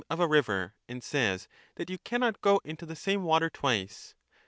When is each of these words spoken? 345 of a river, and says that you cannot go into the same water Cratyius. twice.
345 0.09 0.19
of 0.19 0.25
a 0.25 0.33
river, 0.35 0.73
and 0.89 1.03
says 1.03 1.47
that 1.75 1.87
you 1.87 1.99
cannot 1.99 2.41
go 2.41 2.59
into 2.63 2.87
the 2.87 2.95
same 2.95 3.21
water 3.21 3.51
Cratyius. 3.51 3.51
twice. 3.53 4.15